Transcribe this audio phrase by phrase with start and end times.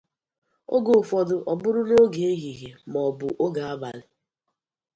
[0.75, 4.05] oge ụfọdụ ọ bụrụ n’oge ehihie ma ọ bụ oge abanị.